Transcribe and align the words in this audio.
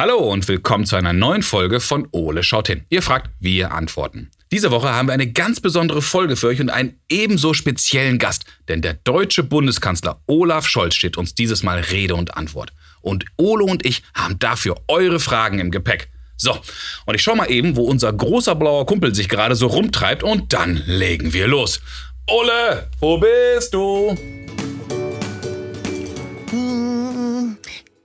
Hallo 0.00 0.16
und 0.16 0.48
willkommen 0.48 0.86
zu 0.86 0.96
einer 0.96 1.12
neuen 1.12 1.42
Folge 1.42 1.78
von 1.78 2.08
Ole 2.12 2.42
schaut 2.42 2.68
hin. 2.68 2.86
Ihr 2.88 3.02
fragt, 3.02 3.28
wir 3.38 3.72
antworten. 3.72 4.30
Diese 4.50 4.70
Woche 4.70 4.88
haben 4.88 5.08
wir 5.08 5.12
eine 5.12 5.30
ganz 5.30 5.60
besondere 5.60 6.00
Folge 6.00 6.36
für 6.36 6.46
euch 6.46 6.58
und 6.58 6.70
einen 6.70 6.98
ebenso 7.10 7.52
speziellen 7.52 8.18
Gast, 8.18 8.46
denn 8.68 8.80
der 8.80 8.94
deutsche 8.94 9.42
Bundeskanzler 9.42 10.22
Olaf 10.26 10.66
Scholz 10.66 10.94
steht 10.94 11.18
uns 11.18 11.34
dieses 11.34 11.62
Mal 11.62 11.80
Rede 11.80 12.14
und 12.14 12.34
Antwort. 12.38 12.72
Und 13.02 13.26
Ole 13.36 13.64
und 13.64 13.84
ich 13.84 14.02
haben 14.14 14.38
dafür 14.38 14.76
eure 14.88 15.20
Fragen 15.20 15.58
im 15.58 15.70
Gepäck. 15.70 16.08
So, 16.38 16.58
und 17.04 17.14
ich 17.14 17.20
schau 17.20 17.34
mal 17.34 17.50
eben, 17.50 17.76
wo 17.76 17.82
unser 17.82 18.10
großer 18.10 18.54
blauer 18.54 18.86
Kumpel 18.86 19.14
sich 19.14 19.28
gerade 19.28 19.54
so 19.54 19.66
rumtreibt 19.66 20.22
und 20.22 20.54
dann 20.54 20.82
legen 20.86 21.34
wir 21.34 21.46
los. 21.46 21.82
Ole, 22.26 22.88
wo 23.00 23.18
bist 23.18 23.74
du? 23.74 24.16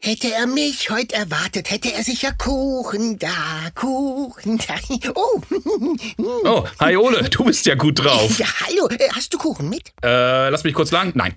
Hätte 0.05 0.31
er 0.31 0.45
mich 0.45 0.91
heute 0.91 1.15
erwartet, 1.15 1.71
hätte 1.71 1.91
er 1.91 2.03
sicher 2.03 2.31
Kuchen 2.33 3.17
da, 3.17 3.27
Kuchen 3.73 4.59
da. 4.59 4.75
Oh. 5.15 5.41
Oh, 6.43 6.63
hi 6.79 6.95
Ole, 6.95 7.23
du 7.29 7.43
bist 7.45 7.65
ja 7.65 7.73
gut 7.73 8.03
drauf. 8.03 8.37
Ja, 8.37 8.45
hallo, 8.67 8.87
äh, 8.89 9.09
hast 9.13 9.33
du 9.33 9.37
Kuchen 9.39 9.67
mit? 9.67 9.93
Äh, 10.03 10.49
lass 10.49 10.63
mich 10.63 10.75
kurz 10.75 10.91
lang. 10.91 11.11
Nein. 11.15 11.33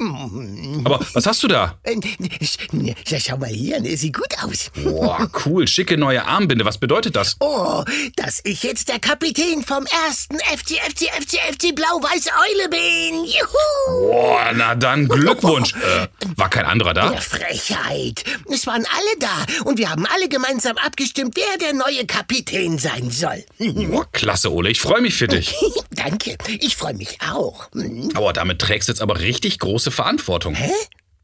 Aber 0.84 1.00
was 1.14 1.24
hast 1.24 1.42
du 1.42 1.48
da? 1.48 1.78
Äh, 1.82 1.96
Ja, 3.06 3.18
schau 3.20 3.38
mal 3.38 3.48
hier, 3.48 3.80
ne, 3.80 3.96
sieht 3.96 4.12
gut 4.14 4.34
aus. 4.44 4.70
Boah, 4.84 5.30
cool, 5.46 5.66
schicke 5.66 5.96
neue 5.96 6.26
Armbinde. 6.26 6.66
Was 6.66 6.76
bedeutet 6.76 7.16
das? 7.16 7.36
Oh, 7.40 7.84
dass 8.16 8.40
ich 8.44 8.62
jetzt 8.64 8.88
der 8.90 8.98
Kapitän 8.98 9.62
vom 9.62 9.86
ersten 10.06 10.36
FC, 10.40 10.72
FC, 10.90 11.04
FC, 11.22 11.38
FC 11.54 11.74
Blau-Weiß 11.74 12.26
Eule 12.50 12.68
bin. 12.68 13.24
Juhu! 13.24 14.10
Boah, 14.12 14.52
na 14.54 14.74
dann 14.74 15.08
Glückwunsch. 15.08 15.74
Äh, 15.88 16.08
war 16.36 16.50
kein 16.50 16.66
anderer 16.66 16.92
da? 16.92 17.12
Ja, 17.12 17.20
Frechheit. 17.20 18.24
Es 18.58 18.66
waren 18.66 18.84
alle 18.84 19.18
da 19.20 19.68
und 19.70 19.78
wir 19.78 19.88
haben 19.88 20.04
alle 20.04 20.28
gemeinsam 20.28 20.76
abgestimmt, 20.78 21.36
wer 21.36 21.58
der 21.58 21.74
neue 21.74 22.04
Kapitän 22.06 22.76
sein 22.76 23.08
soll. 23.08 23.44
Boah, 23.58 24.04
klasse, 24.12 24.52
Ole, 24.52 24.68
ich 24.68 24.80
freue 24.80 25.00
mich 25.00 25.14
für 25.14 25.28
dich. 25.28 25.54
Danke, 25.92 26.36
ich 26.58 26.76
freue 26.76 26.94
mich 26.94 27.18
auch. 27.32 27.70
Hm. 27.70 28.10
Aber 28.14 28.32
damit 28.32 28.58
trägst 28.58 28.88
du 28.88 28.92
jetzt 28.92 29.00
aber 29.00 29.20
richtig 29.20 29.60
große 29.60 29.92
Verantwortung. 29.92 30.56
Hä? 30.56 30.72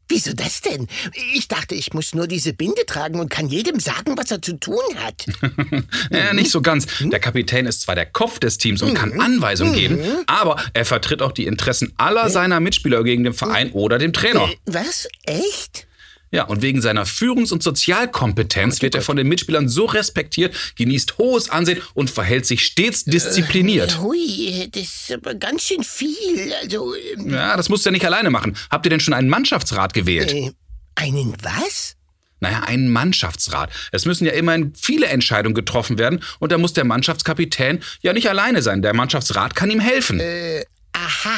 Wieso 0.07 0.31
das 0.31 0.61
denn? 0.61 0.87
Ich 1.33 1.49
dachte, 1.49 1.75
ich 1.75 1.93
muss 1.93 2.15
nur 2.15 2.25
diese 2.27 2.53
Binde 2.53 2.85
tragen 2.85 3.19
und 3.19 3.27
kann 3.29 3.49
jedem 3.49 3.81
sagen, 3.81 4.17
was 4.17 4.31
er 4.31 4.41
zu 4.41 4.57
tun 4.57 4.77
hat. 4.95 5.25
Ja, 6.11 6.31
nicht 6.31 6.51
so 6.51 6.61
ganz. 6.61 6.87
Der 7.01 7.19
Kapitän 7.19 7.65
ist 7.65 7.81
zwar 7.81 7.95
der 7.95 8.05
Kopf 8.05 8.39
des 8.39 8.57
Teams 8.57 8.81
und 8.81 8.93
kann 8.93 9.19
Anweisungen 9.19 9.73
geben, 9.73 9.99
aber 10.27 10.55
er 10.73 10.85
vertritt 10.85 11.21
auch 11.21 11.33
die 11.33 11.47
Interessen 11.47 11.91
aller 11.97 12.29
seiner 12.29 12.61
Mitspieler 12.61 13.03
gegen 13.03 13.25
den 13.25 13.33
Verein 13.33 13.71
oder 13.73 13.97
dem 13.97 14.13
Trainer. 14.13 14.47
Äh, 14.47 14.55
Was? 14.67 15.09
Echt? 15.23 15.87
Ja, 16.35 16.43
und 16.43 16.61
wegen 16.61 16.81
seiner 16.81 17.05
Führungs- 17.05 17.53
und 17.53 17.63
Sozialkompetenz 17.63 18.81
wird 18.81 18.93
er 18.95 19.01
von 19.01 19.15
den 19.15 19.27
Mitspielern 19.27 19.69
so 19.69 19.85
respektiert, 19.85 20.53
genießt 20.75 21.17
hohes 21.17 21.49
Ansehen 21.49 21.81
und 21.93 22.09
verhält 22.09 22.45
sich 22.45 22.65
stets 22.65 23.05
diszipliniert. 23.05 23.99
Hui, 24.01 24.67
das 24.71 24.83
ist 24.83 25.11
aber 25.13 25.33
ganz 25.35 25.63
schön 25.63 25.83
viel. 25.83 26.53
Also, 26.61 26.93
ähm, 26.95 27.29
Ja, 27.29 27.55
das 27.55 27.69
musst 27.69 27.85
du 27.85 27.89
ja 27.89 27.91
nicht 27.91 28.05
alleine 28.05 28.29
machen. 28.29 28.57
Habt 28.69 28.85
ihr 28.85 28.89
denn 28.89 28.99
schon 28.99 29.13
einen 29.13 29.29
Mannschaftsrat 29.29 29.93
gewählt? 29.93 30.33
äh, 30.33 30.51
einen 30.95 31.35
was? 31.41 31.95
Naja, 32.41 32.63
einen 32.63 32.91
Mannschaftsrat. 32.91 33.69
Es 33.93 34.05
müssen 34.05 34.25
ja 34.25 34.33
immerhin 34.33 34.73
viele 34.75 35.07
Entscheidungen 35.07 35.55
getroffen 35.55 35.97
werden 35.97 36.21
und 36.39 36.51
da 36.51 36.57
muss 36.57 36.73
der 36.73 36.83
Mannschaftskapitän 36.83 37.81
ja 38.01 38.11
nicht 38.11 38.29
alleine 38.29 38.61
sein. 38.61 38.81
Der 38.81 38.93
Mannschaftsrat 38.93 39.55
kann 39.55 39.71
ihm 39.71 39.79
helfen. 39.79 40.19
Äh, 40.19 40.65
Aha. 40.91 41.37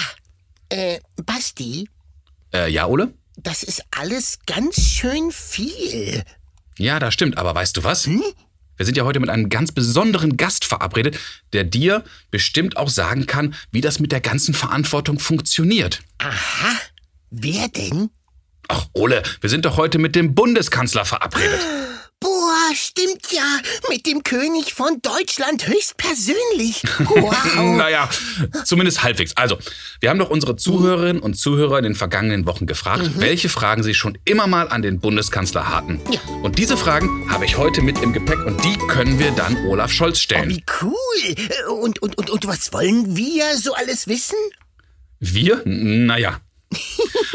Äh, 0.69 1.00
Basti, 1.24 1.88
ja, 2.53 2.88
Ole? 2.88 3.13
Das 3.38 3.64
ist 3.64 3.84
alles 3.92 4.40
ganz 4.46 4.81
schön 4.81 5.31
viel. 5.31 6.24
Ja, 6.78 7.00
das 7.00 7.14
stimmt. 7.14 7.38
Aber 7.38 7.56
weißt 7.56 7.78
du 7.78 7.84
was? 7.84 8.08
Wir 8.08 8.86
sind 8.86 8.98
ja 8.98 9.06
heute 9.06 9.20
mit 9.20 9.30
einem 9.30 9.50
ganz 9.50 9.72
besonderen 9.72 10.38
Gast 10.38 10.66
verabredet, 10.66 11.18
der 11.53 11.64
dir 11.64 12.03
bestimmt 12.30 12.78
auch 12.78 12.90
sagen 12.90 13.25
kann, 13.25 13.56
wie 13.72 13.81
das 13.81 14.00
mit 14.00 14.12
der 14.12 14.22
ganzen 14.22 14.53
Verantwortung 14.53 15.20
funktioniert. 15.20 16.02
Aha. 16.20 16.75
Wer 17.30 17.68
denn? 17.70 18.09
Ach, 18.68 18.88
Ole, 18.94 19.24
wir 19.42 19.50
sind 19.50 19.66
doch 19.66 19.78
heute 19.78 19.98
mit 19.98 20.16
dem 20.16 20.36
Bundeskanzler 20.36 21.06
verabredet. 21.06 21.59
Stimmt 22.97 23.31
ja. 23.31 23.59
Mit 23.90 24.08
dem 24.08 24.24
König 24.24 24.74
von 24.74 25.00
Deutschland 25.03 25.68
höchstpersönlich. 25.68 26.81
Wow. 27.00 27.35
Naja, 27.78 28.09
zumindest 28.66 29.03
halbwegs. 29.03 29.35
Also, 29.35 29.58
wir 30.00 30.09
haben 30.09 30.18
doch 30.18 30.30
unsere 30.30 30.56
Zuhörerinnen 30.56 31.22
und 31.22 31.36
Zuhörer 31.36 31.78
in 31.78 31.84
den 31.84 31.96
vergangenen 31.96 32.46
Wochen 32.47 32.66
gefragt, 32.66 33.12
welche 33.16 33.50
Fragen 33.50 33.84
sie 33.84 33.94
schon 33.94 34.18
immer 34.25 34.47
mal 34.47 34.69
an 34.69 34.81
den 34.81 35.00
Bundeskanzler 35.00 35.69
hatten. 35.69 36.02
Ja. 36.09 36.19
Und 36.41 36.57
diese 36.57 36.75
Fragen 36.75 37.30
habe 37.30 37.46
ich 37.46 37.57
heute 37.57 37.81
mit 37.81 38.02
im 38.02 38.13
Gepäck 38.13 38.44
und 38.46 38.63
die 38.63 38.78
können 38.88 39.19
wir 39.19 39.31
dann 39.31 39.56
Olaf 39.68 39.91
Scholz 39.91 40.19
stellen. 40.19 40.50
Wie 40.50 40.63
cool. 40.81 41.36
Und, 41.69 42.02
und, 42.02 42.18
und, 42.18 42.30
und 42.31 42.47
was 42.47 42.74
wollen 42.74 43.16
wir 43.16 43.57
so 43.57 43.74
alles 43.75 44.07
wissen? 44.07 44.38
Wir? 45.19 45.62
Naja. 45.66 46.40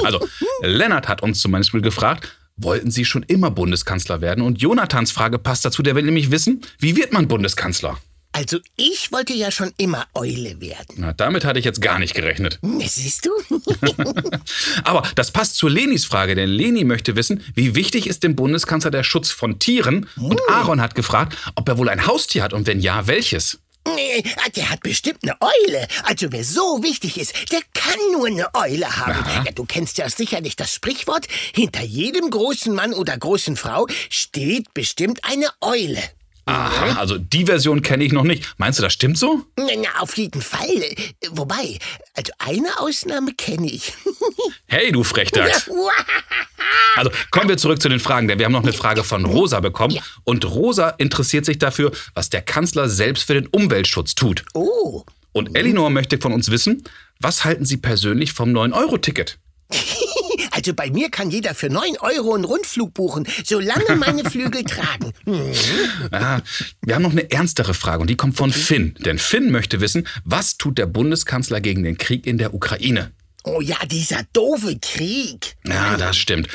Also, 0.02 0.26
Lennart 0.62 1.08
hat 1.08 1.22
uns 1.22 1.40
zum 1.40 1.52
Beispiel 1.52 1.82
gefragt, 1.82 2.36
wollten 2.56 2.90
Sie 2.90 3.04
schon 3.04 3.22
immer 3.24 3.50
Bundeskanzler 3.50 4.20
werden? 4.20 4.42
Und 4.42 4.60
Jonathans 4.60 5.10
Frage 5.10 5.38
passt 5.38 5.64
dazu, 5.64 5.82
der 5.82 5.94
will 5.94 6.04
nämlich 6.04 6.30
wissen, 6.30 6.62
wie 6.78 6.96
wird 6.96 7.12
man 7.12 7.28
Bundeskanzler? 7.28 7.98
Also 8.34 8.58
ich 8.76 9.12
wollte 9.12 9.34
ja 9.34 9.50
schon 9.50 9.72
immer 9.76 10.06
Eule 10.14 10.58
werden. 10.58 10.96
Na, 10.96 11.12
damit 11.12 11.44
hatte 11.44 11.58
ich 11.58 11.66
jetzt 11.66 11.82
gar 11.82 11.98
nicht 11.98 12.14
gerechnet. 12.14 12.58
Na, 12.62 12.86
siehst 12.86 13.26
du? 13.26 13.30
Aber 14.84 15.02
das 15.16 15.30
passt 15.30 15.56
zu 15.56 15.68
Lenis 15.68 16.06
Frage, 16.06 16.34
denn 16.34 16.48
Leni 16.48 16.84
möchte 16.84 17.14
wissen, 17.14 17.42
wie 17.54 17.74
wichtig 17.74 18.06
ist 18.06 18.22
dem 18.22 18.34
Bundeskanzler 18.34 18.90
der 18.90 19.04
Schutz 19.04 19.30
von 19.30 19.58
Tieren? 19.58 20.08
Und 20.16 20.40
Aaron 20.48 20.80
hat 20.80 20.94
gefragt, 20.94 21.36
ob 21.56 21.68
er 21.68 21.76
wohl 21.76 21.90
ein 21.90 22.06
Haustier 22.06 22.42
hat 22.42 22.54
und 22.54 22.66
wenn 22.66 22.80
ja, 22.80 23.06
welches? 23.06 23.58
Nee, 23.86 24.22
der 24.56 24.70
hat 24.70 24.80
bestimmt 24.80 25.18
eine 25.22 25.36
Eule. 25.40 25.86
Also 26.04 26.30
wer 26.30 26.44
so 26.44 26.82
wichtig 26.82 27.18
ist, 27.18 27.34
der 27.52 27.60
kann 27.74 27.98
nur 28.12 28.26
eine 28.26 28.54
Eule 28.54 28.96
haben. 28.96 29.24
Ja, 29.44 29.52
du 29.52 29.64
kennst 29.64 29.98
ja 29.98 30.08
sicherlich 30.08 30.56
das 30.56 30.72
Sprichwort, 30.72 31.26
hinter 31.54 31.82
jedem 31.82 32.30
großen 32.30 32.74
Mann 32.74 32.92
oder 32.94 33.16
großen 33.16 33.56
Frau 33.56 33.86
steht 34.08 34.72
bestimmt 34.74 35.20
eine 35.24 35.48
Eule. 35.60 36.02
Aha, 36.44 36.98
also 36.98 37.18
die 37.18 37.46
Version 37.46 37.82
kenne 37.82 38.02
ich 38.02 38.12
noch 38.12 38.24
nicht. 38.24 38.54
Meinst 38.56 38.78
du, 38.78 38.82
das 38.82 38.92
stimmt 38.92 39.16
so? 39.16 39.42
Na, 39.56 39.66
na, 39.76 40.00
auf 40.00 40.16
jeden 40.16 40.42
Fall. 40.42 40.94
Wobei, 41.30 41.78
also 42.14 42.32
eine 42.38 42.80
Ausnahme 42.80 43.32
kenne 43.34 43.70
ich. 43.70 43.92
Hey, 44.66 44.90
du 44.90 45.04
Frechdachs. 45.04 45.68
Also 46.96 47.10
kommen 47.30 47.48
wir 47.48 47.56
zurück 47.56 47.80
zu 47.80 47.88
den 47.88 48.00
Fragen, 48.00 48.28
denn 48.28 48.38
wir 48.38 48.46
haben 48.46 48.52
noch 48.52 48.62
eine 48.62 48.72
Frage 48.72 49.04
von 49.04 49.24
Rosa 49.24 49.60
bekommen. 49.60 49.98
Und 50.24 50.44
Rosa 50.44 50.90
interessiert 50.90 51.44
sich 51.44 51.58
dafür, 51.58 51.92
was 52.14 52.30
der 52.30 52.42
Kanzler 52.42 52.88
selbst 52.88 53.24
für 53.24 53.34
den 53.34 53.46
Umweltschutz 53.46 54.14
tut. 54.14 54.44
Oh, 54.54 55.04
Und 55.32 55.56
Elinor 55.56 55.90
möchte 55.90 56.18
von 56.18 56.32
uns 56.32 56.50
wissen, 56.50 56.84
was 57.20 57.44
halten 57.44 57.64
Sie 57.64 57.76
persönlich 57.76 58.32
vom 58.32 58.50
9-Euro-Ticket? 58.50 59.38
also 60.50 60.74
bei 60.74 60.90
mir 60.90 61.10
kann 61.10 61.30
jeder 61.30 61.54
für 61.54 61.70
9 61.70 61.96
Euro 62.00 62.34
einen 62.34 62.44
Rundflug 62.44 62.94
buchen, 62.94 63.26
solange 63.44 63.96
meine 63.96 64.28
Flügel 64.28 64.64
tragen. 64.68 65.12
Hm. 65.24 65.52
Ah, 66.10 66.40
wir 66.82 66.94
haben 66.94 67.02
noch 67.02 67.12
eine 67.12 67.30
ernstere 67.30 67.74
Frage 67.74 68.02
und 68.02 68.10
die 68.10 68.16
kommt 68.16 68.36
von 68.36 68.52
Finn. 68.52 68.94
Denn 69.00 69.18
Finn 69.18 69.50
möchte 69.50 69.80
wissen, 69.80 70.06
was 70.24 70.58
tut 70.58 70.78
der 70.78 70.86
Bundeskanzler 70.86 71.60
gegen 71.60 71.82
den 71.82 71.96
Krieg 71.96 72.26
in 72.26 72.38
der 72.38 72.54
Ukraine? 72.54 73.12
Oh 73.44 73.60
ja, 73.60 73.76
dieser 73.86 74.20
doofe 74.32 74.78
Krieg. 74.80 75.56
Ja, 75.66 75.96
das 75.96 76.16
stimmt. 76.16 76.48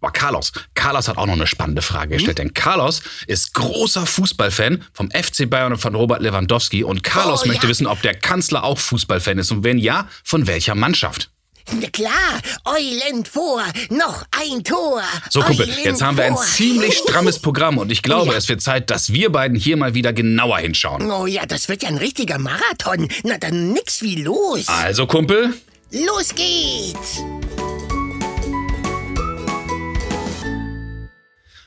Aber 0.00 0.12
Carlos, 0.12 0.52
Carlos 0.74 1.08
hat 1.08 1.16
auch 1.16 1.24
noch 1.24 1.32
eine 1.32 1.46
spannende 1.46 1.80
Frage 1.80 2.16
gestellt, 2.16 2.38
denn 2.38 2.52
Carlos 2.52 3.00
ist 3.26 3.54
großer 3.54 4.04
Fußballfan 4.04 4.84
vom 4.92 5.10
FC 5.10 5.48
Bayern 5.48 5.72
und 5.72 5.78
von 5.78 5.94
Robert 5.94 6.20
Lewandowski 6.20 6.84
und 6.84 7.02
Carlos 7.02 7.42
Oh, 7.44 7.46
möchte 7.48 7.62
ja. 7.64 7.70
wissen, 7.70 7.86
ob 7.86 8.02
der 8.02 8.12
Kanzler 8.14 8.64
auch 8.64 8.78
Fußballfan 8.78 9.38
ist 9.38 9.50
und 9.50 9.64
wenn 9.64 9.78
ja, 9.78 10.06
von 10.22 10.46
welcher 10.46 10.74
Mannschaft? 10.74 11.30
Na 11.72 11.88
klar, 11.88 12.12
Eulen 12.66 13.24
vor, 13.24 13.62
noch 13.88 14.24
ein 14.32 14.62
Tor. 14.64 15.00
So, 15.30 15.40
Kumpel, 15.40 15.70
Eulen 15.70 15.84
jetzt 15.84 16.02
haben 16.02 16.18
wir 16.18 16.24
ein 16.24 16.34
vor. 16.34 16.44
ziemlich 16.44 16.98
strammes 16.98 17.38
Programm 17.38 17.78
und 17.78 17.90
ich 17.90 18.02
glaube, 18.02 18.32
Ja. 18.32 18.36
es 18.36 18.46
wird 18.50 18.60
Zeit, 18.60 18.90
dass 18.90 19.10
wir 19.14 19.32
beiden 19.32 19.56
hier 19.56 19.78
mal 19.78 19.94
wieder 19.94 20.12
genauer 20.12 20.58
hinschauen. 20.58 21.10
Oh 21.10 21.24
ja, 21.26 21.46
das 21.46 21.70
wird 21.70 21.82
ja 21.82 21.88
ein 21.88 21.96
richtiger 21.96 22.36
Marathon. 22.38 23.08
Na 23.22 23.38
dann 23.38 23.72
nix 23.72 24.02
wie 24.02 24.16
los. 24.16 24.68
Also, 24.68 25.06
Kumpel, 25.06 25.54
Los 25.94 26.34
geht's. 26.34 27.22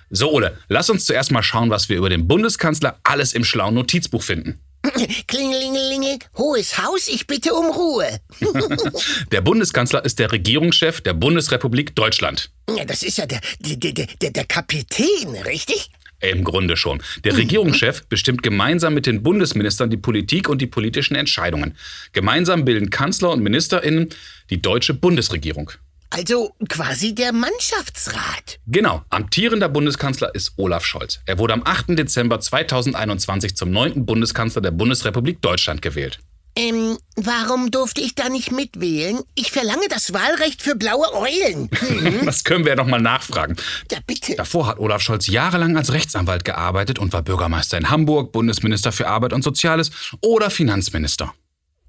so 0.10 0.32
Ole, 0.34 0.58
lass 0.68 0.90
uns 0.90 1.06
zuerst 1.06 1.32
mal 1.32 1.44
schauen, 1.44 1.70
was 1.70 1.88
wir 1.88 1.96
über 1.96 2.10
den 2.10 2.28
Bundeskanzler 2.28 3.00
alles 3.04 3.32
im 3.32 3.46
schlauen 3.46 3.76
Notizbuch 3.76 4.22
finden. 4.22 4.60
Klingelingelinge, 5.28 6.20
hohes 6.38 6.78
Haus, 6.78 7.08
ich 7.08 7.26
bitte 7.26 7.54
um 7.54 7.72
Ruhe. 7.72 8.20
Der 9.32 9.40
Bundeskanzler 9.40 10.04
ist 10.04 10.20
der 10.20 10.30
Regierungschef 10.30 11.00
der 11.00 11.14
Bundesrepublik 11.14 11.96
Deutschland. 11.96 12.52
Ja, 12.76 12.84
das 12.84 13.04
ist 13.04 13.18
ja 13.20 13.28
der, 13.28 13.40
der, 13.60 13.78
der, 13.78 14.08
der, 14.08 14.32
der 14.32 14.46
Kapitän, 14.46 15.36
richtig? 15.46 15.90
Im 16.20 16.44
Grunde 16.44 16.78
schon. 16.78 17.02
Der 17.24 17.38
Regierungschef 17.38 18.06
bestimmt 18.08 18.44
gemeinsam 18.44 18.94
mit 18.94 19.06
den 19.06 19.24
Bundesministern 19.24 19.90
die 19.90 19.98
Politik 19.98 20.50
und 20.50 20.62
die 20.62 20.68
politischen 20.68 21.16
Entscheidungen. 21.16 21.76
Gemeinsam 22.14 22.66
bilden 22.66 22.90
Kanzler 22.90 23.32
und 23.32 23.42
MinisterInnen 23.42 24.10
die 24.50 24.62
deutsche 24.62 24.94
Bundesregierung. 24.94 25.72
Also 26.10 26.56
quasi 26.70 27.14
der 27.14 27.34
Mannschaftsrat. 27.34 28.60
Genau, 28.66 29.04
amtierender 29.10 29.68
Bundeskanzler 29.68 30.34
ist 30.34 30.54
Olaf 30.56 30.86
Scholz. 30.86 31.20
Er 31.26 31.38
wurde 31.38 31.54
am 31.54 31.64
8. 31.66 31.90
Dezember 31.90 32.40
2021 32.40 33.58
zum 33.58 33.72
neunten 33.72 34.06
Bundeskanzler 34.06 34.62
der 34.62 34.72
Bundesrepublik 34.72 35.42
Deutschland 35.42 35.82
gewählt. 35.82 36.20
Ähm, 36.58 36.98
warum 37.16 37.70
durfte 37.70 38.02
ich 38.02 38.16
da 38.16 38.30
nicht 38.30 38.52
mitwählen? 38.52 39.20
Ich 39.36 39.52
verlange 39.52 39.88
das 39.90 40.12
Wahlrecht 40.12 40.64
für 40.64 40.76
blaue 40.76 41.14
Eulen. 41.14 41.70
Hm. 41.88 42.26
das 42.26 42.44
können 42.44 42.66
wir 42.66 42.72
ja 42.72 42.76
noch 42.76 42.88
mal 42.88 43.00
nachfragen. 43.00 43.56
Ja, 43.92 44.00
bitte. 44.06 44.36
Davor 44.36 44.68
hat 44.68 44.80
Olaf 44.80 45.02
Scholz 45.02 45.28
jahrelang 45.28 45.78
als 45.78 45.94
Rechtsanwalt 45.94 46.44
gearbeitet 46.44 47.00
und 47.00 47.14
war 47.14 47.22
Bürgermeister 47.22 47.78
in 47.78 47.90
Hamburg, 47.90 48.32
Bundesminister 48.32 48.92
für 48.92 49.08
Arbeit 49.08 49.34
und 49.34 49.44
Soziales 49.44 49.92
oder 50.22 50.50
Finanzminister. 50.50 51.34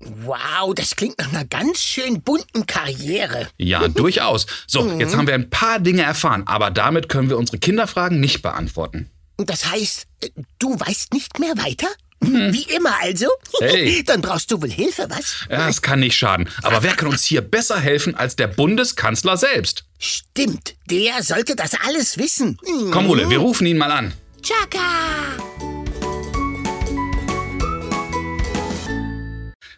Wow, 0.00 0.74
das 0.74 0.94
klingt 0.94 1.18
nach 1.18 1.32
einer 1.32 1.44
ganz 1.44 1.80
schön 1.80 2.22
bunten 2.22 2.66
Karriere. 2.66 3.48
Ja, 3.56 3.88
durchaus. 3.88 4.46
So, 4.66 4.82
mhm. 4.82 5.00
jetzt 5.00 5.16
haben 5.16 5.26
wir 5.26 5.34
ein 5.34 5.50
paar 5.50 5.80
Dinge 5.80 6.02
erfahren, 6.02 6.44
aber 6.46 6.70
damit 6.70 7.08
können 7.08 7.30
wir 7.30 7.38
unsere 7.38 7.58
Kinderfragen 7.58 8.20
nicht 8.20 8.42
beantworten. 8.42 9.10
Das 9.38 9.70
heißt, 9.70 10.06
äh, 10.22 10.30
du 10.58 10.78
weißt 10.78 11.14
nicht 11.14 11.38
mehr 11.38 11.56
weiter? 11.56 11.88
Mhm. 12.20 12.52
Wie 12.52 12.64
immer 12.74 12.94
also? 13.00 13.26
Hey. 13.60 14.04
Dann 14.04 14.20
brauchst 14.20 14.50
du 14.52 14.62
wohl 14.62 14.70
Hilfe, 14.70 15.06
was? 15.08 15.46
Ja, 15.50 15.68
es 15.68 15.82
kann 15.82 15.98
nicht 16.00 16.16
schaden. 16.16 16.48
Aber 16.62 16.82
wer 16.84 16.94
kann 16.94 17.08
uns 17.08 17.24
hier 17.24 17.40
besser 17.40 17.80
helfen 17.80 18.14
als 18.14 18.36
der 18.36 18.46
Bundeskanzler 18.46 19.36
selbst? 19.36 19.84
Stimmt, 19.98 20.76
der 20.88 21.22
sollte 21.24 21.56
das 21.56 21.72
alles 21.84 22.18
wissen. 22.18 22.58
Komm, 22.92 23.10
Ole, 23.10 23.28
wir 23.30 23.38
rufen 23.38 23.66
ihn 23.66 23.76
mal 23.78 23.90
an. 23.90 24.12
Chaka! 24.42 24.78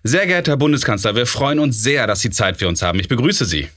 Sehr 0.03 0.27
geehrter 0.27 0.53
Herr 0.53 0.57
Bundeskanzler, 0.57 1.15
wir 1.15 1.27
freuen 1.27 1.59
uns 1.59 1.83
sehr, 1.83 2.07
dass 2.07 2.21
Sie 2.21 2.31
Zeit 2.31 2.59
für 2.59 2.69
uns 2.69 2.83
haben. 2.83 2.99
Ich 3.01 3.09
begrüße 3.09 3.45
Sie. 3.45 3.69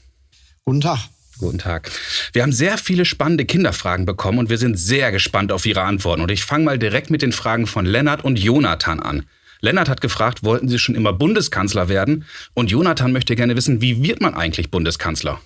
Guten 0.64 0.80
Tag. 0.80 0.98
Guten 1.38 1.58
Tag. 1.58 1.90
Wir 2.32 2.42
haben 2.42 2.52
sehr 2.52 2.78
viele 2.78 3.04
spannende 3.04 3.44
Kinderfragen 3.44 4.06
bekommen 4.06 4.38
und 4.38 4.50
wir 4.50 4.58
sind 4.58 4.78
sehr 4.78 5.10
gespannt 5.10 5.50
auf 5.50 5.66
Ihre 5.66 5.82
Antworten. 5.82 6.22
Und 6.22 6.30
ich 6.30 6.44
fange 6.44 6.64
mal 6.64 6.78
direkt 6.78 7.10
mit 7.10 7.22
den 7.22 7.32
Fragen 7.32 7.66
von 7.66 7.86
Lennart 7.86 8.24
und 8.24 8.38
Jonathan 8.38 9.00
an. 9.00 9.24
Lennart 9.60 9.88
hat 9.88 10.00
gefragt, 10.00 10.44
wollten 10.44 10.68
Sie 10.68 10.78
schon 10.78 10.94
immer 10.94 11.12
Bundeskanzler 11.12 11.88
werden? 11.88 12.24
Und 12.52 12.70
Jonathan 12.70 13.12
möchte 13.12 13.34
gerne 13.34 13.56
wissen, 13.56 13.80
wie 13.80 14.02
wird 14.02 14.20
man 14.20 14.34
eigentlich 14.34 14.70
Bundeskanzler? 14.70 15.40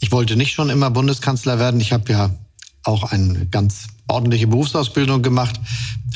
Ich 0.00 0.12
wollte 0.12 0.36
nicht 0.36 0.52
schon 0.52 0.70
immer 0.70 0.90
Bundeskanzler 0.90 1.58
werden. 1.58 1.80
Ich 1.80 1.92
habe 1.92 2.12
ja 2.12 2.30
auch 2.84 3.12
eine 3.12 3.46
ganz 3.46 3.86
ordentliche 4.08 4.46
Berufsausbildung 4.46 5.22
gemacht, 5.22 5.60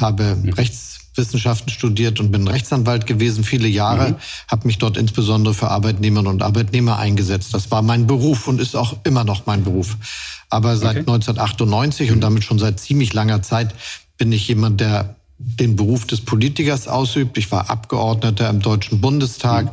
habe 0.00 0.36
mhm. 0.36 0.52
Rechts 0.54 0.93
Wissenschaften 1.16 1.70
studiert 1.70 2.20
und 2.20 2.32
bin 2.32 2.48
Rechtsanwalt 2.48 3.06
gewesen 3.06 3.44
viele 3.44 3.68
Jahre, 3.68 4.10
mhm. 4.10 4.16
habe 4.48 4.66
mich 4.66 4.78
dort 4.78 4.96
insbesondere 4.96 5.54
für 5.54 5.68
Arbeitnehmerinnen 5.68 6.32
und 6.32 6.42
Arbeitnehmer 6.42 6.98
eingesetzt. 6.98 7.54
Das 7.54 7.70
war 7.70 7.82
mein 7.82 8.06
Beruf 8.06 8.48
und 8.48 8.60
ist 8.60 8.76
auch 8.76 8.96
immer 9.04 9.24
noch 9.24 9.46
mein 9.46 9.64
Beruf. 9.64 9.96
Aber 10.50 10.76
seit 10.76 10.96
okay. 10.96 11.00
1998 11.00 12.12
und 12.12 12.20
damit 12.20 12.44
schon 12.44 12.58
seit 12.58 12.80
ziemlich 12.80 13.12
langer 13.12 13.42
Zeit 13.42 13.74
bin 14.18 14.32
ich 14.32 14.48
jemand, 14.48 14.80
der 14.80 15.16
den 15.38 15.76
Beruf 15.76 16.06
des 16.06 16.20
Politikers 16.20 16.88
ausübt. 16.88 17.36
Ich 17.38 17.50
war 17.50 17.70
Abgeordneter 17.70 18.48
im 18.48 18.60
Deutschen 18.60 19.00
Bundestag. 19.00 19.66
Mhm. 19.66 19.70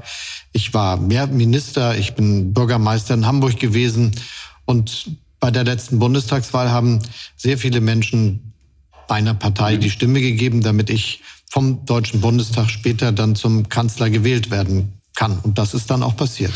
Ich 0.53 0.73
war 0.73 0.97
Mehrminister. 0.97 1.97
Ich 1.97 2.15
bin 2.15 2.53
Bürgermeister 2.53 3.13
in 3.13 3.25
Hamburg 3.25 3.59
gewesen. 3.59 4.11
Und 4.65 5.11
bei 5.39 5.51
der 5.51 5.63
letzten 5.63 5.99
Bundestagswahl 5.99 6.71
haben 6.71 6.99
sehr 7.35 7.57
viele 7.57 7.81
Menschen 7.81 8.50
meiner 9.11 9.33
Partei 9.33 9.75
die 9.75 9.89
Stimme 9.89 10.21
gegeben, 10.21 10.61
damit 10.61 10.89
ich 10.89 11.21
vom 11.49 11.83
Deutschen 11.85 12.21
Bundestag 12.21 12.69
später 12.69 13.11
dann 13.11 13.35
zum 13.35 13.67
Kanzler 13.67 14.09
gewählt 14.09 14.51
werden 14.51 15.01
kann. 15.15 15.37
Und 15.43 15.57
das 15.57 15.73
ist 15.73 15.91
dann 15.91 16.01
auch 16.01 16.15
passiert. 16.15 16.53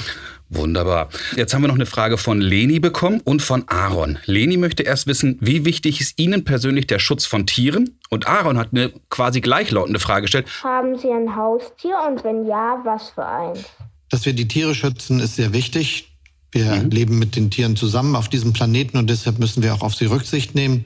Wunderbar. 0.48 1.10
Jetzt 1.36 1.54
haben 1.54 1.64
wir 1.64 1.68
noch 1.68 1.76
eine 1.76 1.86
Frage 1.86 2.18
von 2.18 2.40
Leni 2.40 2.80
bekommen 2.80 3.20
und 3.26 3.42
von 3.42 3.68
Aaron. 3.68 4.20
Leni 4.24 4.56
möchte 4.56 4.84
erst 4.84 5.06
wissen, 5.06 5.38
wie 5.42 5.66
wichtig 5.66 6.00
ist 6.00 6.18
Ihnen 6.18 6.46
persönlich 6.46 6.88
der 6.88 7.00
Schutz 7.00 7.26
von 7.26 7.46
Tieren? 7.46 8.00
Und 8.10 8.26
Aaron 8.26 8.58
hat 8.58 8.70
eine 8.72 8.94
quasi 9.10 9.42
gleichlautende 9.42 10.00
Frage 10.00 10.22
gestellt. 10.22 10.48
Haben 10.64 10.98
Sie 10.98 11.10
ein 11.10 11.36
Haustier 11.36 11.98
und 12.08 12.24
wenn 12.24 12.48
ja, 12.48 12.80
was 12.86 13.10
für 13.10 13.28
eins? 13.28 13.66
Dass 14.10 14.26
wir 14.26 14.32
die 14.32 14.48
Tiere 14.48 14.76
schützen, 14.76 15.20
ist 15.20 15.36
sehr 15.36 15.52
wichtig. 15.52 16.16
Wir 16.54 16.74
mhm. 16.76 16.90
leben 16.90 17.20
mit 17.20 17.36
den 17.36 17.52
Tieren 17.52 17.76
zusammen 17.76 18.16
auf 18.16 18.30
diesem 18.30 18.54
Planeten 18.54 18.98
und 18.98 19.10
deshalb 19.10 19.40
müssen 19.40 19.62
wir 19.62 19.74
auch 19.74 19.82
auf 19.82 19.94
sie 19.94 20.06
Rücksicht 20.06 20.56
nehmen. 20.56 20.86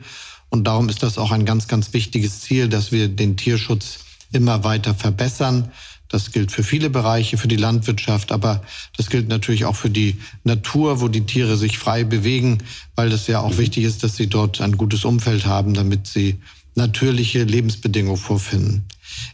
Und 0.49 0.65
darum 0.65 0.89
ist 0.89 1.03
das 1.03 1.17
auch 1.17 1.31
ein 1.31 1.45
ganz, 1.45 1.67
ganz 1.67 1.93
wichtiges 1.93 2.41
Ziel, 2.41 2.69
dass 2.69 2.91
wir 2.91 3.07
den 3.07 3.37
Tierschutz 3.37 3.99
immer 4.31 4.63
weiter 4.63 4.93
verbessern. 4.95 5.71
Das 6.07 6.31
gilt 6.31 6.51
für 6.51 6.63
viele 6.63 6.89
Bereiche, 6.89 7.37
für 7.37 7.47
die 7.47 7.55
Landwirtschaft, 7.55 8.31
aber 8.31 8.63
das 8.97 9.09
gilt 9.09 9.27
natürlich 9.27 9.65
auch 9.65 9.75
für 9.75 9.91
die 9.91 10.17
Natur, 10.43 11.01
wo 11.01 11.07
die 11.07 11.25
Tiere 11.25 11.55
sich 11.55 11.77
frei 11.77 12.03
bewegen, 12.03 12.59
weil 12.95 13.11
das 13.11 13.27
ja 13.27 13.41
auch 13.41 13.57
wichtig 13.57 13.83
ist, 13.83 14.03
dass 14.03 14.15
sie 14.15 14.27
dort 14.27 14.59
ein 14.59 14.75
gutes 14.75 15.05
Umfeld 15.05 15.45
haben, 15.45 15.75
damit 15.75 16.07
sie 16.07 16.39
natürliche 16.73 17.43
Lebensbedingungen 17.43 18.17
vorfinden. 18.17 18.85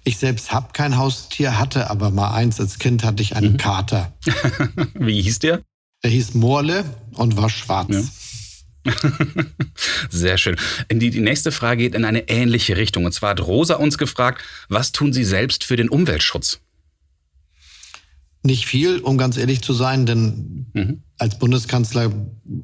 Ich 0.03 0.17
selbst 0.17 0.51
habe 0.51 0.69
kein 0.73 0.97
Haustier, 0.97 1.57
hatte 1.59 1.89
aber 1.89 2.11
mal 2.11 2.31
eins. 2.31 2.59
Als 2.59 2.79
Kind 2.79 3.03
hatte 3.03 3.23
ich 3.23 3.35
einen 3.35 3.53
mhm. 3.53 3.57
Kater. 3.57 4.13
Wie 4.95 5.21
hieß 5.21 5.39
der? 5.39 5.61
Der 6.03 6.11
hieß 6.11 6.33
Morle 6.33 6.83
und 7.13 7.37
war 7.37 7.49
schwarz. 7.49 7.89
Ja. 7.89 8.01
Sehr 10.09 10.37
schön. 10.37 10.55
Die, 10.91 11.09
die 11.09 11.21
nächste 11.21 11.51
Frage 11.51 11.83
geht 11.83 11.95
in 11.95 12.05
eine 12.05 12.29
ähnliche 12.29 12.77
Richtung. 12.77 13.05
Und 13.05 13.11
zwar 13.11 13.31
hat 13.31 13.41
Rosa 13.41 13.75
uns 13.75 13.97
gefragt, 13.97 14.43
was 14.69 14.91
tun 14.91 15.13
Sie 15.13 15.23
selbst 15.23 15.63
für 15.63 15.75
den 15.75 15.89
Umweltschutz? 15.89 16.59
Nicht 18.43 18.67
viel, 18.67 18.99
um 18.99 19.17
ganz 19.17 19.37
ehrlich 19.37 19.61
zu 19.61 19.73
sein, 19.73 20.05
denn 20.05 20.67
mhm. 20.73 21.03
als 21.17 21.39
Bundeskanzler 21.39 22.11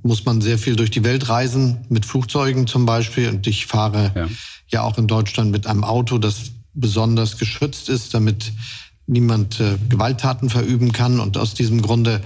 muss 0.04 0.26
man 0.26 0.40
sehr 0.40 0.60
viel 0.60 0.76
durch 0.76 0.92
die 0.92 1.04
Welt 1.04 1.28
reisen, 1.28 1.86
mit 1.90 2.06
Flugzeugen 2.06 2.68
zum 2.68 2.86
Beispiel. 2.86 3.30
Und 3.30 3.48
ich 3.48 3.66
fahre 3.66 4.12
ja, 4.16 4.30
ja 4.68 4.82
auch 4.84 5.00
in 5.00 5.08
Deutschland 5.08 5.52
mit 5.52 5.66
einem 5.66 5.84
Auto, 5.84 6.20
das 6.20 6.52
besonders 6.74 7.38
geschützt 7.38 7.90
ist, 7.90 8.14
damit 8.14 8.54
niemand 9.08 9.60
äh, 9.60 9.78
Gewalttaten 9.90 10.52
verüben 10.52 10.92
kann. 10.92 11.20
Und 11.20 11.38
aus 11.38 11.56
diesem 11.56 11.82
Grunde 11.82 12.22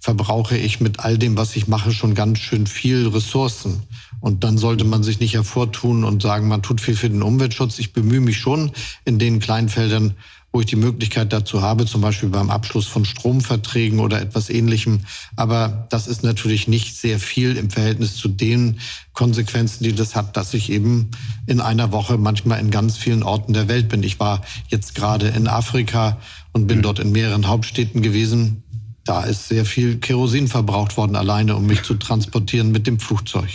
verbrauche 0.00 0.56
ich 0.56 0.80
mit 0.80 1.00
all 1.00 1.18
dem, 1.18 1.36
was 1.36 1.54
ich 1.54 1.68
mache, 1.68 1.92
schon 1.92 2.14
ganz 2.14 2.38
schön 2.38 2.66
viel 2.66 3.06
Ressourcen. 3.08 3.82
Und 4.20 4.44
dann 4.44 4.58
sollte 4.58 4.84
man 4.84 5.02
sich 5.02 5.20
nicht 5.20 5.34
hervortun 5.34 6.04
und 6.04 6.22
sagen, 6.22 6.48
man 6.48 6.62
tut 6.62 6.80
viel 6.80 6.96
für 6.96 7.10
den 7.10 7.22
Umweltschutz. 7.22 7.78
Ich 7.78 7.92
bemühe 7.92 8.20
mich 8.20 8.38
schon 8.38 8.72
in 9.04 9.18
den 9.18 9.40
kleinen 9.40 9.68
Feldern, 9.68 10.14
wo 10.52 10.60
ich 10.60 10.66
die 10.66 10.76
Möglichkeit 10.76 11.32
dazu 11.32 11.62
habe, 11.62 11.86
zum 11.86 12.00
Beispiel 12.00 12.28
beim 12.28 12.50
Abschluss 12.50 12.86
von 12.86 13.04
Stromverträgen 13.04 14.00
oder 14.00 14.20
etwas 14.20 14.50
ähnlichem. 14.50 15.00
Aber 15.36 15.86
das 15.90 16.08
ist 16.08 16.24
natürlich 16.24 16.66
nicht 16.66 16.96
sehr 16.96 17.20
viel 17.20 17.56
im 17.56 17.70
Verhältnis 17.70 18.16
zu 18.16 18.28
den 18.28 18.80
Konsequenzen, 19.12 19.84
die 19.84 19.94
das 19.94 20.16
hat, 20.16 20.36
dass 20.36 20.54
ich 20.54 20.70
eben 20.70 21.10
in 21.46 21.60
einer 21.60 21.92
Woche 21.92 22.18
manchmal 22.18 22.58
in 22.58 22.70
ganz 22.70 22.96
vielen 22.96 23.22
Orten 23.22 23.52
der 23.52 23.68
Welt 23.68 23.88
bin. 23.88 24.02
Ich 24.02 24.18
war 24.18 24.42
jetzt 24.68 24.94
gerade 24.94 25.28
in 25.28 25.46
Afrika 25.46 26.18
und 26.52 26.66
bin 26.66 26.82
dort 26.82 26.98
in 26.98 27.12
mehreren 27.12 27.46
Hauptstädten 27.46 28.02
gewesen 28.02 28.64
da 29.04 29.24
ist 29.24 29.48
sehr 29.48 29.64
viel 29.64 29.98
Kerosin 29.98 30.48
verbraucht 30.48 30.96
worden, 30.96 31.16
alleine 31.16 31.56
um 31.56 31.66
mich 31.66 31.82
zu 31.82 31.94
transportieren 31.94 32.70
mit 32.70 32.86
dem 32.86 33.00
Flugzeug. 33.00 33.48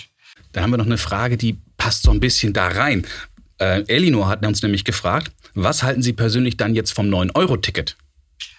Da 0.51 0.61
haben 0.61 0.71
wir 0.71 0.77
noch 0.77 0.85
eine 0.85 0.97
Frage, 0.97 1.37
die 1.37 1.57
passt 1.77 2.03
so 2.03 2.11
ein 2.11 2.19
bisschen 2.19 2.53
da 2.53 2.67
rein. 2.67 3.05
Äh, 3.59 3.83
Elinor 3.87 4.27
hat 4.27 4.45
uns 4.45 4.61
nämlich 4.61 4.83
gefragt, 4.83 5.31
was 5.53 5.83
halten 5.83 6.01
Sie 6.01 6.13
persönlich 6.13 6.57
dann 6.57 6.75
jetzt 6.75 6.91
vom 6.93 7.07
9-Euro-Ticket? 7.07 7.97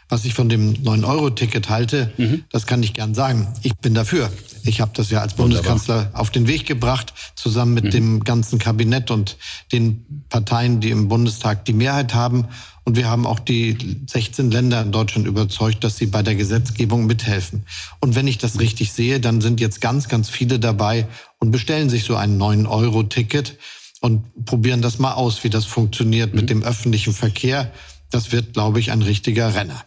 Was 0.09 0.25
ich 0.25 0.35
von 0.35 0.49
dem 0.49 0.75
9-Euro-Ticket 0.75 1.69
halte, 1.69 2.13
mhm. 2.17 2.45
das 2.51 2.67
kann 2.67 2.83
ich 2.83 2.95
gern 2.95 3.15
sagen. 3.15 3.49
Ich 3.63 3.75
bin 3.77 3.93
dafür. 3.93 4.31
Ich 4.63 4.81
habe 4.81 4.93
das 4.95 5.11
ja 5.11 5.21
als 5.21 5.35
Bundeskanzler 5.35 5.97
Wunderbar. 5.97 6.21
auf 6.21 6.31
den 6.31 6.47
Weg 6.47 6.67
gebracht, 6.67 7.13
zusammen 7.35 7.75
mit 7.75 7.85
mhm. 7.85 7.91
dem 7.91 8.25
ganzen 8.25 8.59
Kabinett 8.59 9.11
und 9.11 9.37
den 9.73 10.25
Parteien, 10.29 10.81
die 10.81 10.91
im 10.91 11.09
Bundestag 11.09 11.65
die 11.65 11.73
Mehrheit 11.73 12.15
haben. 12.15 12.47
Und 12.87 12.97
wir 12.97 13.11
haben 13.11 13.27
auch 13.27 13.41
die 13.41 13.77
16 14.07 14.53
Länder 14.53 14.81
in 14.81 14.93
Deutschland 14.93 15.27
überzeugt, 15.27 15.83
dass 15.83 15.97
sie 15.97 16.07
bei 16.07 16.23
der 16.23 16.37
Gesetzgebung 16.37 17.07
mithelfen. 17.07 17.67
Und 18.01 18.15
wenn 18.15 18.29
ich 18.29 18.39
das 18.39 18.61
richtig 18.61 18.93
sehe, 18.93 19.19
dann 19.19 19.41
sind 19.41 19.61
jetzt 19.61 19.81
ganz, 19.81 20.09
ganz 20.09 20.31
viele 20.31 20.61
dabei 20.61 21.09
und 21.41 21.51
bestellen 21.51 21.91
sich 21.91 22.05
so 22.05 22.15
ein 22.15 22.39
9-Euro-Ticket 22.39 23.59
und 24.01 24.45
probieren 24.45 24.83
das 24.83 25.01
mal 25.01 25.15
aus, 25.15 25.43
wie 25.43 25.51
das 25.51 25.65
funktioniert 25.65 26.33
mhm. 26.33 26.41
mit 26.41 26.51
dem 26.51 26.63
öffentlichen 26.63 27.13
Verkehr. 27.13 27.73
Das 28.13 28.31
wird, 28.31 28.53
glaube 28.53 28.79
ich, 28.79 28.93
ein 28.93 29.03
richtiger 29.03 29.53
Renner. 29.53 29.85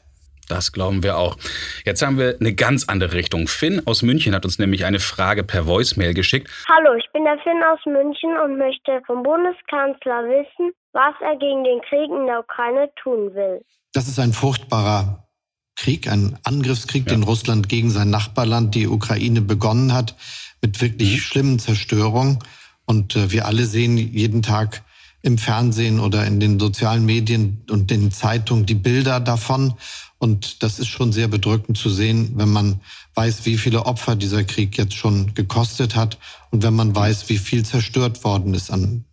Das 0.49 0.71
glauben 0.71 1.03
wir 1.03 1.17
auch. 1.17 1.37
Jetzt 1.85 2.01
haben 2.01 2.17
wir 2.17 2.35
eine 2.39 2.53
ganz 2.53 2.89
andere 2.89 3.13
Richtung. 3.13 3.47
Finn 3.47 3.85
aus 3.85 4.01
München 4.01 4.33
hat 4.33 4.45
uns 4.45 4.57
nämlich 4.57 4.83
eine 4.83 4.99
Frage 4.99 5.43
per 5.43 5.67
Voicemail 5.67 6.13
geschickt. 6.13 6.49
Hallo, 6.67 6.95
ich 6.97 7.05
bin 7.13 7.23
der 7.23 7.37
Finn 7.43 7.61
aus 7.71 7.79
München 7.85 8.35
und 8.43 8.57
möchte 8.57 9.01
vom 9.05 9.21
Bundeskanzler 9.23 10.23
wissen, 10.23 10.73
was 10.91 11.13
er 11.21 11.37
gegen 11.37 11.63
den 11.63 11.79
Krieg 11.81 12.09
in 12.09 12.25
der 12.25 12.39
Ukraine 12.39 12.89
tun 13.01 13.33
will. 13.35 13.61
Das 13.93 14.07
ist 14.07 14.19
ein 14.19 14.33
furchtbarer 14.33 15.29
Krieg, 15.75 16.11
ein 16.11 16.37
Angriffskrieg, 16.43 17.05
ja. 17.05 17.15
den 17.15 17.23
Russland 17.23 17.69
gegen 17.69 17.91
sein 17.91 18.09
Nachbarland, 18.09 18.73
die 18.73 18.87
Ukraine, 18.87 19.41
begonnen 19.41 19.93
hat, 19.93 20.15
mit 20.61 20.81
wirklich 20.81 21.13
mhm. 21.13 21.19
schlimmen 21.19 21.59
Zerstörungen. 21.59 22.39
Und 22.85 23.15
äh, 23.15 23.31
wir 23.31 23.45
alle 23.45 23.65
sehen 23.65 23.97
jeden 23.97 24.41
Tag 24.41 24.81
im 25.21 25.37
Fernsehen 25.37 25.99
oder 25.99 26.25
in 26.25 26.39
den 26.39 26.59
sozialen 26.59 27.05
Medien 27.05 27.61
und 27.69 27.91
den 27.91 28.11
Zeitungen 28.11 28.65
die 28.65 28.75
Bilder 28.75 29.19
davon. 29.19 29.73
Und 30.17 30.63
das 30.63 30.79
ist 30.79 30.87
schon 30.87 31.11
sehr 31.11 31.27
bedrückend 31.27 31.77
zu 31.77 31.89
sehen, 31.89 32.31
wenn 32.35 32.49
man 32.49 32.79
weiß, 33.15 33.45
wie 33.45 33.57
viele 33.57 33.85
Opfer 33.85 34.15
dieser 34.15 34.43
Krieg 34.43 34.77
jetzt 34.77 34.95
schon 34.95 35.33
gekostet 35.33 35.95
hat 35.95 36.17
und 36.51 36.63
wenn 36.63 36.73
man 36.73 36.95
weiß, 36.95 37.29
wie 37.29 37.37
viel 37.37 37.65
zerstört 37.65 38.23
worden 38.23 38.53
ist 38.53 38.71
an 38.71 39.05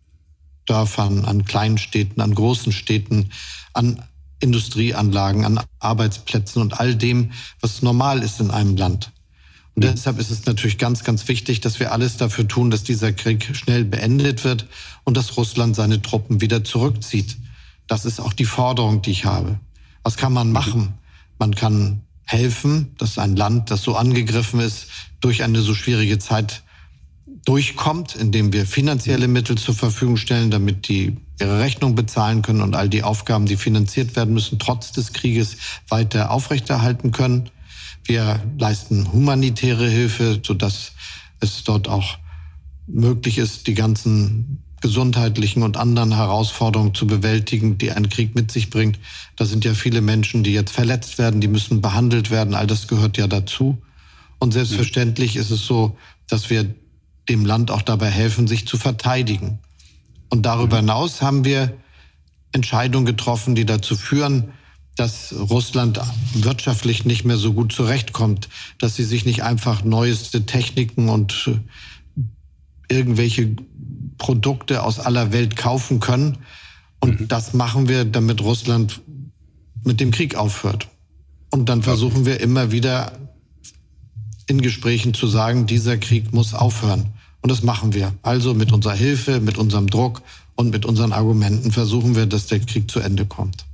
Dörfern, 0.65 1.25
an 1.25 1.45
kleinen 1.45 1.79
Städten, 1.79 2.21
an 2.21 2.35
großen 2.35 2.73
Städten, 2.73 3.31
an 3.73 4.03
Industrieanlagen, 4.41 5.45
an 5.45 5.61
Arbeitsplätzen 5.79 6.61
und 6.61 6.79
all 6.79 6.95
dem, 6.95 7.33
was 7.61 7.83
normal 7.83 8.23
ist 8.23 8.41
in 8.41 8.51
einem 8.51 8.77
Land. 8.77 9.13
Und 9.77 9.85
deshalb 9.85 10.19
ist 10.19 10.31
es 10.31 10.47
natürlich 10.47 10.79
ganz, 10.79 11.05
ganz 11.05 11.29
wichtig, 11.29 11.61
dass 11.61 11.79
wir 11.81 11.93
alles 11.93 12.17
dafür 12.17 12.49
tun, 12.49 12.71
dass 12.71 12.83
dieser 12.83 13.13
Krieg 13.13 13.55
schnell 13.55 13.85
beendet 13.85 14.43
wird 14.43 14.67
und 15.05 15.19
dass 15.19 15.37
Russland 15.37 15.77
seine 15.77 16.01
Truppen 16.01 16.41
wieder 16.41 16.65
zurückzieht. 16.65 17.37
Das 17.87 18.07
ist 18.07 18.19
auch 18.19 18.33
die 18.33 18.47
Forderung, 18.47 19.03
die 19.03 19.11
ich 19.11 19.27
habe. 19.27 19.61
Was 20.03 20.17
kann 20.17 20.33
man 20.33 20.51
machen? 20.51 20.95
Man 21.39 21.55
kann 21.55 22.01
helfen, 22.25 22.95
dass 22.97 23.19
ein 23.19 23.37
Land, 23.37 23.71
das 23.71 23.83
so 23.83 23.97
angegriffen 23.97 24.61
ist, 24.61 24.87
durch 25.21 25.43
eine 25.43 25.61
so 25.61 25.75
schwierige 25.75 26.19
Zeit 26.19 26.63
durchkommt, 27.45 28.17
indem 28.17 28.55
wir 28.55 28.67
finanzielle 28.67 29.29
Mittel 29.29 29.59
zur 29.59 29.75
Verfügung 29.75 30.17
stellen, 30.17 30.51
damit 30.51 30.89
die 30.89 31.19
ihre 31.39 31.61
Rechnung 31.61 31.95
bezahlen 31.95 32.41
können 32.41 32.63
und 32.63 32.75
all 32.75 32.89
die 32.89 33.03
Aufgaben, 33.03 33.45
die 33.45 33.57
finanziert 33.57 34.17
werden 34.17 34.33
müssen, 34.33 34.59
trotz 34.59 34.93
des 34.93 35.13
Krieges 35.13 35.59
weiter 35.89 36.31
aufrechterhalten 36.31 37.13
können. 37.13 37.51
Wir 38.07 38.43
leisten 38.59 39.13
humanitäre 39.13 39.89
Hilfe, 39.89 40.41
sodass 40.43 40.93
es 41.41 41.65
dort 41.65 41.89
auch 41.89 42.19
möglich 42.87 43.39
ist, 43.39 43.67
die 43.67 43.75
ganzen 43.75 44.63
gesundheitlichen 44.81 45.63
und 45.63 45.77
anderen 45.77 46.15
Herausforderungen 46.15 46.95
zu 46.95 47.07
bewältigen, 47.07 47.79
die 47.79 47.91
ein 47.91 48.09
Krieg 48.09 48.35
mit 48.35 48.53
sich 48.53 48.71
bringt. 48.71 48.99
Da 49.35 49.45
sind 49.45 49.65
ja 49.65 49.75
viele 49.75 50.01
Menschen, 50.01 50.45
die 50.45 50.53
jetzt 50.53 50.73
verletzt 50.73 51.19
werden, 51.19 51.41
die 51.41 51.49
müssen 51.49 51.81
behandelt 51.81 52.31
werden. 52.31 52.55
All 52.55 52.67
das 52.67 52.87
gehört 52.87 53.17
ja 53.17 53.27
dazu. 53.27 53.79
Und 54.39 54.53
selbstverständlich 54.53 55.37
ist 55.37 55.51
es 55.51 55.67
so, 55.67 55.97
dass 56.29 56.51
wir 56.51 56.73
dem 57.29 57.45
Land 57.45 57.71
auch 57.71 57.83
dabei 57.83 58.11
helfen, 58.11 58.47
sich 58.47 58.69
zu 58.69 58.77
verteidigen. 58.77 59.59
Und 60.29 60.47
darüber 60.47 60.77
hinaus 60.77 61.23
haben 61.23 61.45
wir 61.45 61.77
Entscheidungen 62.53 63.07
getroffen, 63.07 63.55
die 63.55 63.67
dazu 63.67 63.97
führen, 63.97 64.53
dass 64.97 65.35
Russland 65.39 66.01
wirtschaftlich 66.33 67.05
nicht 67.05 67.25
mehr 67.25 67.37
so 67.37 67.53
gut 67.53 67.73
zurechtkommt, 67.73 68.49
dass 68.79 68.97
sie 68.97 69.05
sich 69.05 69.27
nicht 69.27 69.43
einfach 69.43 69.85
neueste 69.85 70.47
Techniken 70.47 71.11
und 71.11 71.51
äh, 72.89 72.95
irgendwelche 72.95 73.55
Produkte 74.19 74.83
aus 74.83 74.99
aller 74.99 75.33
Welt 75.33 75.57
kaufen 75.57 76.01
können. 76.01 76.39
Und 77.01 77.21
mhm. 77.21 77.29
das 77.29 77.53
machen 77.53 77.89
wir, 77.89 78.05
damit 78.07 78.41
Russland 78.41 79.03
mit 79.85 80.01
dem 80.01 80.11
Krieg 80.11 80.35
aufhört. 80.35 80.89
Und 81.51 81.69
dann 81.69 81.83
versuchen 81.83 82.25
wir 82.25 82.41
immer 82.41 82.73
wieder 82.73 83.13
in 84.47 84.63
Gesprächen 84.63 85.13
zu 85.13 85.27
sagen, 85.27 85.67
dieser 85.67 85.99
Krieg 85.99 86.33
muss 86.33 86.55
aufhören. 86.55 87.13
Und 87.43 87.51
das 87.51 87.63
machen 87.63 87.93
wir. 87.93 88.15
Also 88.23 88.55
mit 88.55 88.73
unserer 88.73 88.95
Hilfe, 88.95 89.41
mit 89.41 89.59
unserem 89.59 89.89
Druck 89.89 90.23
und 90.55 90.71
mit 90.71 90.87
unseren 90.87 91.13
Argumenten 91.13 91.71
versuchen 91.71 92.17
wir, 92.17 92.27
dass 92.27 92.47
der 92.47 92.61
Krieg 92.61 92.91
zu 92.91 93.01
Ende 93.01 93.27
kommt. 93.27 93.66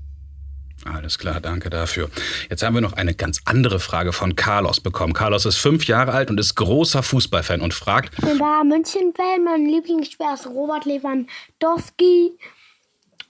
Alles 0.84 1.18
klar, 1.18 1.40
danke 1.40 1.70
dafür. 1.70 2.10
Jetzt 2.50 2.62
haben 2.62 2.74
wir 2.74 2.80
noch 2.80 2.94
eine 2.94 3.14
ganz 3.14 3.40
andere 3.44 3.78
Frage 3.78 4.12
von 4.12 4.34
Carlos 4.34 4.80
bekommen. 4.80 5.12
Carlos 5.12 5.46
ist 5.46 5.58
fünf 5.58 5.86
Jahre 5.86 6.12
alt 6.12 6.30
und 6.30 6.40
ist 6.40 6.56
großer 6.56 7.02
Fußballfan 7.02 7.60
und 7.60 7.72
fragt: 7.72 8.14
Ich 8.18 8.24
bin 8.24 8.38
Bayern 8.38 8.68
München-Fan, 8.68 9.44
mein 9.44 9.66
Lieblingsspieler 9.66 10.34
ist 10.34 10.46
Robert 10.46 10.84
Lewandowski 10.84 12.32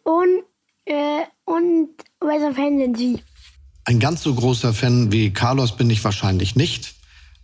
und, 0.03 0.45
äh, 0.87 1.23
und 1.45 1.91
welcher 2.21 2.55
Fan 2.55 2.79
sind 2.79 2.97
Sie? 2.97 3.23
Ein 3.85 4.01
ganz 4.01 4.23
so 4.23 4.35
großer 4.35 4.73
Fan 4.73 5.13
wie 5.13 5.33
Carlos 5.33 5.77
bin 5.77 5.91
ich 5.91 6.03
wahrscheinlich 6.05 6.57
nicht, 6.57 6.95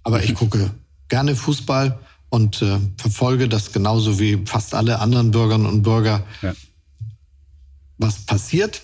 aber 0.05 0.23
ich 0.23 0.35
gucke 0.37 0.71
gerne 1.09 1.37
Fußball 1.37 1.99
und 2.31 2.63
äh, 2.63 2.79
verfolge 2.97 3.49
das 3.49 3.73
genauso 3.73 4.19
wie 4.19 4.43
fast 4.47 4.75
alle 4.75 5.01
anderen 5.01 5.31
Bürgerinnen 5.31 5.67
und 5.67 5.83
Bürger. 5.83 6.25
Ja. 6.43 6.55
Was 7.99 8.25
passiert? 8.27 8.81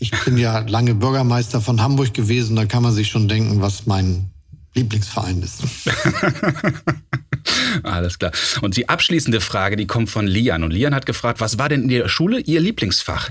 Ich 0.00 0.12
bin 0.24 0.38
ja 0.38 0.60
lange 0.60 0.94
Bürgermeister 0.94 1.60
von 1.60 1.80
Hamburg 1.82 2.14
gewesen, 2.14 2.56
da 2.56 2.64
kann 2.64 2.82
man 2.82 2.94
sich 2.94 3.08
schon 3.08 3.28
denken, 3.28 3.60
was 3.60 3.86
mein 3.86 4.30
Lieblingsverein 4.74 5.42
ist. 5.42 5.62
Alles 7.82 8.18
klar. 8.18 8.32
Und 8.62 8.76
die 8.76 8.88
abschließende 8.88 9.40
Frage, 9.42 9.76
die 9.76 9.86
kommt 9.86 10.08
von 10.08 10.26
Lian. 10.26 10.64
Und 10.64 10.70
Lian 10.70 10.94
hat 10.94 11.04
gefragt, 11.04 11.40
was 11.40 11.58
war 11.58 11.68
denn 11.68 11.82
in 11.82 11.88
der 11.88 12.08
Schule 12.08 12.40
Ihr 12.40 12.60
Lieblingsfach? 12.60 13.30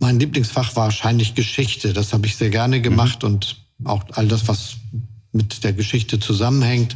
Mein 0.00 0.18
Lieblingsfach 0.18 0.76
war 0.76 0.84
wahrscheinlich 0.84 1.34
Geschichte. 1.34 1.94
Das 1.94 2.12
habe 2.12 2.26
ich 2.26 2.36
sehr 2.36 2.50
gerne 2.50 2.82
gemacht 2.82 3.22
mhm. 3.22 3.30
und 3.30 3.56
auch 3.84 4.04
all 4.12 4.28
das, 4.28 4.48
was 4.48 4.76
mit 5.32 5.64
der 5.64 5.72
Geschichte 5.72 6.20
zusammenhängt. 6.20 6.94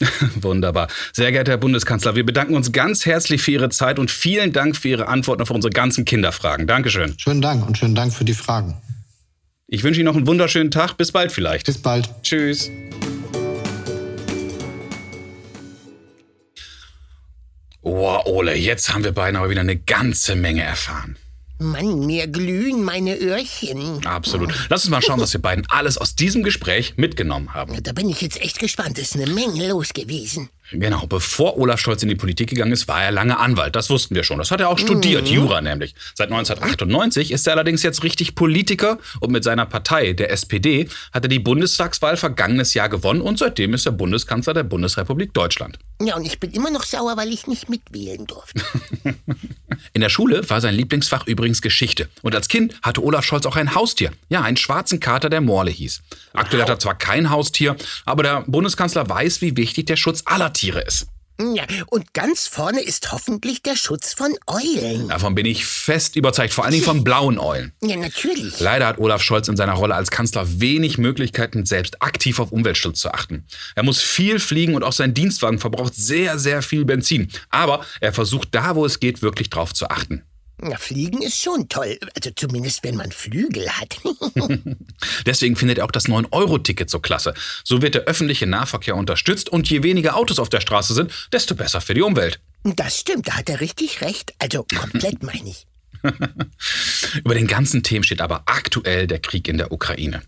Wunderbar. 0.40 0.88
Sehr 1.12 1.32
geehrter 1.32 1.52
Herr 1.52 1.58
Bundeskanzler, 1.58 2.16
wir 2.16 2.26
bedanken 2.26 2.54
uns 2.54 2.72
ganz 2.72 3.06
herzlich 3.06 3.42
für 3.42 3.52
Ihre 3.52 3.68
Zeit 3.70 3.98
und 3.98 4.10
vielen 4.10 4.52
Dank 4.52 4.76
für 4.76 4.88
Ihre 4.88 5.08
Antworten 5.08 5.42
auf 5.42 5.50
unsere 5.50 5.70
ganzen 5.70 6.04
Kinderfragen. 6.04 6.66
Dankeschön. 6.66 7.14
Schönen 7.18 7.40
Dank 7.40 7.66
und 7.66 7.78
schönen 7.78 7.94
Dank 7.94 8.12
für 8.12 8.24
die 8.24 8.34
Fragen. 8.34 8.80
Ich 9.68 9.82
wünsche 9.82 10.00
Ihnen 10.00 10.06
noch 10.06 10.16
einen 10.16 10.26
wunderschönen 10.26 10.70
Tag. 10.70 10.96
Bis 10.96 11.12
bald 11.12 11.32
vielleicht. 11.32 11.66
Bis 11.66 11.78
bald. 11.78 12.08
Tschüss. 12.22 12.70
Oh, 17.82 18.20
Ole, 18.24 18.56
jetzt 18.56 18.92
haben 18.92 19.04
wir 19.04 19.12
beiden 19.12 19.36
aber 19.36 19.50
wieder 19.50 19.60
eine 19.60 19.76
ganze 19.76 20.34
Menge 20.34 20.62
erfahren. 20.62 21.16
Mann, 21.58 22.04
mir 22.04 22.26
glühen 22.26 22.82
meine 22.82 23.16
Öhrchen. 23.16 24.04
Absolut. 24.06 24.52
Lass 24.68 24.84
uns 24.84 24.90
mal 24.90 25.00
schauen, 25.00 25.20
was 25.20 25.32
wir 25.32 25.40
beiden 25.40 25.64
alles 25.70 25.96
aus 25.96 26.14
diesem 26.14 26.42
Gespräch 26.42 26.94
mitgenommen 26.96 27.54
haben. 27.54 27.82
Da 27.82 27.92
bin 27.92 28.10
ich 28.10 28.20
jetzt 28.20 28.40
echt 28.40 28.58
gespannt. 28.58 28.98
Es 28.98 29.14
ist 29.14 29.16
eine 29.16 29.32
Menge 29.32 29.68
los 29.68 29.94
gewesen. 29.94 30.50
Genau, 30.72 31.06
bevor 31.06 31.58
Olaf 31.58 31.80
Scholz 31.80 32.02
in 32.02 32.08
die 32.08 32.14
Politik 32.14 32.50
gegangen 32.50 32.72
ist, 32.72 32.88
war 32.88 33.02
er 33.02 33.12
lange 33.12 33.38
Anwalt. 33.38 33.76
Das 33.76 33.88
wussten 33.90 34.14
wir 34.14 34.24
schon. 34.24 34.38
Das 34.38 34.50
hat 34.50 34.60
er 34.60 34.68
auch 34.68 34.78
studiert, 34.78 35.28
mhm. 35.28 35.34
Jura 35.34 35.60
nämlich. 35.60 35.94
Seit 36.14 36.30
1998 36.30 37.30
ist 37.30 37.46
er 37.46 37.54
allerdings 37.54 37.82
jetzt 37.82 38.02
richtig 38.02 38.34
Politiker 38.34 38.98
und 39.20 39.30
mit 39.30 39.44
seiner 39.44 39.66
Partei, 39.66 40.12
der 40.12 40.30
SPD, 40.30 40.88
hat 41.12 41.24
er 41.24 41.28
die 41.28 41.38
Bundestagswahl 41.38 42.16
vergangenes 42.16 42.74
Jahr 42.74 42.88
gewonnen 42.88 43.20
und 43.20 43.38
seitdem 43.38 43.74
ist 43.74 43.86
er 43.86 43.92
Bundeskanzler 43.92 44.54
der 44.54 44.64
Bundesrepublik 44.64 45.32
Deutschland. 45.34 45.78
Ja, 46.02 46.16
und 46.16 46.26
ich 46.26 46.40
bin 46.40 46.50
immer 46.50 46.70
noch 46.70 46.84
sauer, 46.84 47.16
weil 47.16 47.32
ich 47.32 47.46
nicht 47.46 47.68
mitwählen 47.68 48.26
durfte. 48.26 48.62
in 49.92 50.00
der 50.00 50.08
Schule 50.08 50.48
war 50.50 50.60
sein 50.60 50.74
Lieblingsfach 50.74 51.26
übrigens 51.26 51.62
Geschichte. 51.62 52.08
Und 52.22 52.34
als 52.34 52.48
Kind 52.48 52.74
hatte 52.82 53.02
Olaf 53.02 53.24
Scholz 53.24 53.46
auch 53.46 53.56
ein 53.56 53.74
Haustier. 53.74 54.10
Ja, 54.28 54.42
einen 54.42 54.56
schwarzen 54.56 55.00
Kater, 55.00 55.30
der 55.30 55.40
Morle 55.40 55.70
hieß. 55.70 56.02
Aktuell 56.34 56.62
wow. 56.62 56.68
hat 56.68 56.76
er 56.76 56.78
zwar 56.80 56.98
kein 56.98 57.30
Haustier, 57.30 57.76
aber 58.04 58.22
der 58.22 58.44
Bundeskanzler 58.46 59.08
weiß, 59.08 59.40
wie 59.40 59.56
wichtig 59.56 59.86
der 59.86 59.96
Schutz 59.96 60.22
aller 60.26 60.52
Tiere 60.56 60.80
ist. 60.80 61.06
Ja, 61.38 61.66
und 61.88 62.14
ganz 62.14 62.46
vorne 62.46 62.80
ist 62.80 63.12
hoffentlich 63.12 63.62
der 63.62 63.76
Schutz 63.76 64.14
von 64.14 64.34
Eulen. 64.46 65.08
Davon 65.08 65.34
bin 65.34 65.44
ich 65.44 65.66
fest 65.66 66.16
überzeugt, 66.16 66.54
vor 66.54 66.64
allen 66.64 66.72
Dingen 66.72 66.84
von 66.84 67.04
blauen 67.04 67.38
Eulen. 67.38 67.72
Ja, 67.82 67.96
natürlich. 67.96 68.58
Leider 68.58 68.86
hat 68.86 68.98
Olaf 68.98 69.22
Scholz 69.22 69.48
in 69.48 69.56
seiner 69.56 69.74
Rolle 69.74 69.94
als 69.94 70.10
Kanzler 70.10 70.60
wenig 70.60 70.96
Möglichkeiten, 70.96 71.66
selbst 71.66 72.00
aktiv 72.00 72.40
auf 72.40 72.52
Umweltschutz 72.52 73.00
zu 73.00 73.12
achten. 73.12 73.44
Er 73.74 73.82
muss 73.82 74.00
viel 74.00 74.38
fliegen 74.38 74.74
und 74.74 74.82
auch 74.82 74.94
sein 74.94 75.12
Dienstwagen 75.12 75.58
verbraucht 75.58 75.94
sehr, 75.94 76.38
sehr 76.38 76.62
viel 76.62 76.86
Benzin. 76.86 77.28
Aber 77.50 77.84
er 78.00 78.14
versucht 78.14 78.54
da, 78.54 78.74
wo 78.74 78.86
es 78.86 78.98
geht, 78.98 79.20
wirklich 79.20 79.50
drauf 79.50 79.74
zu 79.74 79.90
achten. 79.90 80.22
Na, 80.58 80.76
Fliegen 80.76 81.20
ist 81.20 81.40
schon 81.40 81.68
toll. 81.68 81.98
Also 82.14 82.30
zumindest, 82.34 82.82
wenn 82.82 82.96
man 82.96 83.12
Flügel 83.12 83.68
hat. 83.68 83.98
Deswegen 85.26 85.54
findet 85.54 85.78
er 85.78 85.84
auch 85.84 85.90
das 85.90 86.06
9-Euro-Ticket 86.06 86.88
so 86.88 86.98
klasse. 86.98 87.34
So 87.62 87.82
wird 87.82 87.94
der 87.94 88.02
öffentliche 88.02 88.46
Nahverkehr 88.46 88.96
unterstützt 88.96 89.50
und 89.50 89.68
je 89.68 89.82
weniger 89.82 90.16
Autos 90.16 90.38
auf 90.38 90.48
der 90.48 90.60
Straße 90.60 90.94
sind, 90.94 91.12
desto 91.32 91.54
besser 91.54 91.80
für 91.82 91.94
die 91.94 92.02
Umwelt. 92.02 92.40
Das 92.62 92.98
stimmt, 92.98 93.28
da 93.28 93.34
hat 93.34 93.50
er 93.50 93.60
richtig 93.60 94.00
recht. 94.00 94.34
Also 94.38 94.64
komplett 94.64 95.22
meine 95.22 95.50
ich. 95.50 95.66
Über 97.24 97.34
den 97.34 97.46
ganzen 97.46 97.82
Themen 97.82 98.04
steht 98.04 98.20
aber 98.20 98.42
aktuell 98.46 99.06
der 99.06 99.18
Krieg 99.18 99.48
in 99.48 99.58
der 99.58 99.72
Ukraine. 99.72 100.22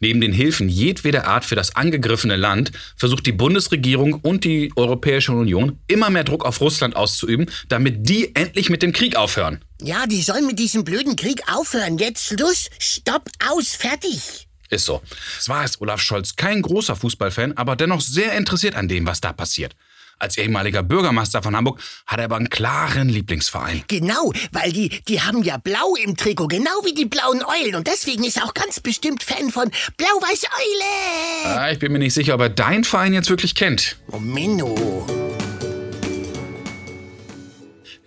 Neben 0.00 0.20
den 0.20 0.32
Hilfen 0.32 0.68
jedweder 0.68 1.26
Art 1.26 1.44
für 1.44 1.54
das 1.54 1.76
angegriffene 1.76 2.36
Land 2.36 2.72
versucht 2.96 3.26
die 3.26 3.32
Bundesregierung 3.32 4.14
und 4.14 4.44
die 4.44 4.72
Europäische 4.76 5.32
Union 5.32 5.78
immer 5.86 6.10
mehr 6.10 6.24
Druck 6.24 6.44
auf 6.44 6.60
Russland 6.60 6.96
auszuüben, 6.96 7.50
damit 7.68 8.08
die 8.08 8.34
endlich 8.34 8.70
mit 8.70 8.82
dem 8.82 8.92
Krieg 8.92 9.16
aufhören. 9.16 9.64
Ja, 9.80 10.06
die 10.06 10.22
sollen 10.22 10.46
mit 10.46 10.58
diesem 10.58 10.84
blöden 10.84 11.16
Krieg 11.16 11.42
aufhören. 11.52 11.98
Jetzt 11.98 12.26
Schluss, 12.26 12.70
stopp, 12.78 13.28
aus, 13.50 13.74
fertig. 13.74 14.48
Ist 14.70 14.86
so. 14.86 15.02
Zwar 15.38 15.64
ist 15.64 15.80
Olaf 15.80 16.00
Scholz 16.00 16.34
kein 16.36 16.62
großer 16.62 16.96
Fußballfan, 16.96 17.52
aber 17.58 17.76
dennoch 17.76 18.00
sehr 18.00 18.32
interessiert 18.32 18.74
an 18.74 18.88
dem, 18.88 19.06
was 19.06 19.20
da 19.20 19.32
passiert. 19.32 19.74
Als 20.22 20.38
ehemaliger 20.38 20.84
Bürgermeister 20.84 21.42
von 21.42 21.56
Hamburg 21.56 21.80
hat 22.06 22.20
er 22.20 22.26
aber 22.26 22.36
einen 22.36 22.48
klaren 22.48 23.08
Lieblingsverein. 23.08 23.82
Genau, 23.88 24.32
weil 24.52 24.70
die, 24.70 24.88
die 25.08 25.20
haben 25.20 25.42
ja 25.42 25.56
blau 25.56 25.96
im 25.96 26.16
Trikot, 26.16 26.46
genau 26.46 26.70
wie 26.84 26.94
die 26.94 27.06
blauen 27.06 27.42
Eulen. 27.42 27.74
Und 27.74 27.88
deswegen 27.88 28.22
ist 28.22 28.36
er 28.36 28.44
auch 28.44 28.54
ganz 28.54 28.78
bestimmt 28.78 29.24
Fan 29.24 29.50
von 29.50 29.68
Blau-Weiß 29.96 30.44
Eule. 30.44 31.56
Ah, 31.56 31.72
ich 31.72 31.80
bin 31.80 31.90
mir 31.90 31.98
nicht 31.98 32.14
sicher, 32.14 32.34
ob 32.34 32.40
er 32.40 32.50
deinen 32.50 32.84
Verein 32.84 33.14
jetzt 33.14 33.30
wirklich 33.30 33.56
kennt. 33.56 33.96
Oh, 34.12 34.20
Menno. 34.20 34.76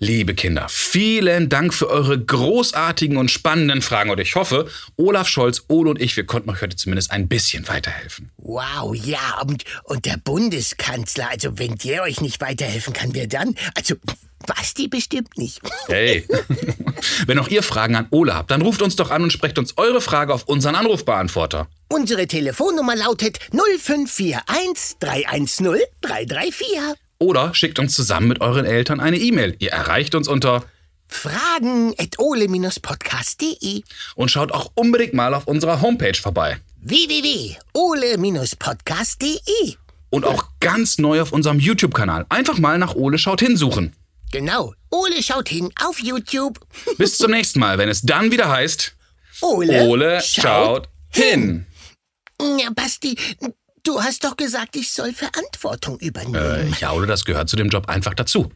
Liebe 0.05 0.35
Kinder, 0.35 0.67
vielen 0.69 1.50
Dank 1.50 1.74
für 1.74 1.89
eure 1.89 2.24
großartigen 2.24 3.17
und 3.17 3.31
spannenden 3.31 3.81
Fragen 3.81 4.12
und 4.12 4.19
ich 4.19 4.35
hoffe, 4.35 4.69
Olaf 4.97 5.27
Scholz, 5.27 5.63
Ole 5.67 5.89
und 5.89 6.00
ich, 6.00 6.15
wir 6.15 6.27
konnten 6.27 6.51
euch 6.51 6.62
heute 6.62 6.75
zumindest 6.75 7.09
ein 7.09 7.27
bisschen 7.27 7.67
weiterhelfen. 7.67 8.29
Wow, 8.38 8.93
ja, 8.93 9.41
und, 9.41 9.63
und 9.83 10.05
der 10.05 10.17
Bundeskanzler, 10.24 11.31
also 11.31 11.57
wenn 11.57 11.75
der 11.77 12.03
euch 12.03 12.21
nicht 12.21 12.39
weiterhelfen 12.39 12.93
kann, 12.93 13.15
wer 13.15 13.25
dann? 13.25 13.55
Also, 13.75 13.95
Basti 14.45 14.88
bestimmt 14.88 15.39
nicht. 15.39 15.59
Hey, 15.88 16.27
wenn 17.25 17.39
auch 17.39 17.47
ihr 17.47 17.63
Fragen 17.63 17.95
an 17.95 18.05
Ole 18.12 18.35
habt, 18.35 18.51
dann 18.51 18.62
ruft 18.62 18.83
uns 18.83 18.95
doch 18.95 19.09
an 19.09 19.24
und 19.24 19.33
sprecht 19.33 19.57
uns 19.57 19.75
eure 19.75 20.01
Frage 20.01 20.35
auf 20.35 20.43
unseren 20.43 20.75
Anrufbeantworter. 20.75 21.67
Unsere 21.89 22.27
Telefonnummer 22.27 22.95
lautet 22.95 23.39
0541 23.51 24.97
310 25.00 25.79
334. 26.01 26.95
Oder 27.19 27.53
schickt 27.53 27.79
uns 27.79 27.93
zusammen 27.93 28.27
mit 28.27 28.41
euren 28.41 28.65
Eltern 28.65 29.00
eine 29.00 29.17
E-Mail. 29.17 29.55
Ihr 29.60 29.72
erreicht 29.72 30.15
uns 30.15 30.27
unter 30.27 30.65
fragen 31.07 31.93
at 31.98 32.19
ole-podcast.de 32.19 33.84
und 34.15 34.31
schaut 34.31 34.51
auch 34.51 34.72
unbedingt 34.75 35.13
mal 35.13 35.34
auf 35.34 35.48
unserer 35.48 35.81
Homepage 35.81 36.19
vorbei. 36.19 36.57
www.ole-podcast.de 36.81 39.75
Und 40.10 40.25
auch 40.25 40.45
ganz 40.60 40.98
neu 40.98 41.22
auf 41.22 41.31
unserem 41.31 41.60
YouTube-Kanal. 41.60 42.25
Einfach 42.29 42.57
mal 42.57 42.77
nach 42.77 42.95
Ole 42.95 43.17
schaut 43.17 43.39
hinsuchen. 43.39 43.93
Genau, 44.31 44.74
Ole 44.89 45.22
schaut 45.24 45.50
hin 45.50 45.69
auf 45.84 46.00
YouTube. 46.00 46.60
Bis 46.98 47.17
zum 47.17 47.31
nächsten 47.31 47.60
Mal, 47.60 47.77
wenn 47.77 47.89
es 47.89 48.01
dann 48.01 48.31
wieder 48.31 48.50
heißt 48.50 48.95
Ole, 49.41 49.88
Ole 49.88 50.22
schaut 50.22 50.89
hin. 51.10 51.65
Ja, 52.41 52.69
Basti, 52.74 53.17
du 53.87 54.01
hast 54.01 54.23
doch 54.23 54.35
gesagt, 54.37 54.75
ich 54.75 54.91
soll 54.91 55.13
Verantwortung 55.13 55.99
Äh, 55.99 56.07
übernehmen. 56.07 56.75
ja, 56.79 56.91
Ole, 56.91 57.07
das 57.07 57.25
gehört 57.25 57.49
zu 57.49 57.55
dem 57.55 57.69
Job 57.69 57.87
einfach 57.89 58.13
dazu. 58.13 58.51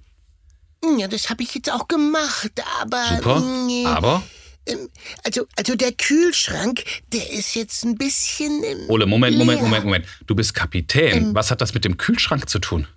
Ja, 0.97 1.07
das 1.07 1.29
habe 1.29 1.43
ich 1.43 1.53
jetzt 1.55 1.71
auch 1.71 1.87
gemacht, 1.87 2.51
aber... 2.81 3.03
Super. 3.17 3.39
nee, 3.65 3.85
Aber, 3.85 4.23
ähm, 4.65 4.89
Also, 5.25 5.45
also 5.57 5.75
der 5.75 5.91
Kühlschrank, 5.91 6.83
der 7.11 7.31
ist 7.31 7.53
jetzt 7.55 7.83
ein 7.83 7.95
bisschen... 7.95 8.63
ähm, 8.63 8.85
Ole, 8.87 9.05
Moment, 9.05 9.37
Moment. 9.37 9.61
Moment, 9.61 9.83
Moment. 9.85 10.05
Du 10.25 10.35
bist 10.35 10.53
Kapitän. 10.53 11.35
Was 11.35 11.51
hat 11.51 11.59
das 11.61 11.73
mit 11.73 11.83
dem 11.85 11.97
Kühlschrank 11.97 12.49
zu 12.49 12.59
tun? 12.59 12.87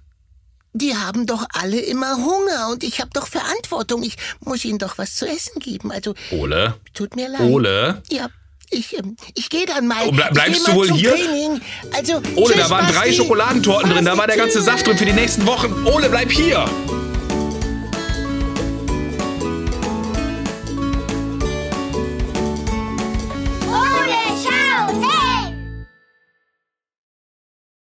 Die 0.75 0.97
haben 0.97 1.27
doch 1.27 1.45
alle 1.53 1.81
immer 1.81 2.17
Hunger 2.17 2.69
und 2.71 2.83
ich 2.83 3.01
habe 3.01 3.11
doch 3.13 3.27
Verantwortung. 3.27 4.03
Ich 4.05 4.17
muss 4.41 4.65
ihnen 4.65 4.79
doch 4.79 4.97
was 4.97 5.17
zu 5.17 5.27
essen 5.27 5.59
geben. 5.59 5.91
Also, 5.93 6.15
Ole? 6.31 6.77
tut 6.95 7.15
mir 7.15 7.29
leid. 7.29 7.43
Ole? 7.43 8.03
Ja, 8.11 8.31
ich, 8.73 8.99
ähm, 8.99 9.17
ich 9.35 9.49
gehe 9.49 9.67
dann 9.67 9.87
mal. 9.87 10.05
Oh, 10.07 10.11
ble- 10.11 10.27
Ich 10.29 10.33
bleibst 10.35 10.69
du 10.69 10.75
wohl 10.75 10.91
hier? 10.93 11.11
Training. 11.11 11.61
Also, 11.97 12.15
Ole, 12.37 12.55
tschüss, 12.55 12.63
da 12.63 12.71
waren 12.71 12.87
drei. 12.93 13.13
Schokoladentorten 13.13 13.91
drin, 13.91 14.05
da 14.05 14.17
war 14.17 14.27
der 14.27 14.37
ganze 14.37 14.61
Saft 14.63 14.87
drin 14.87 14.97
für 14.99 15.05
die 15.05 15.13
nächsten 15.13 15.47
Wochen. 15.47 15.73
Ole, 15.87 16.09
bleib 16.09 16.31
hier! 16.31 16.65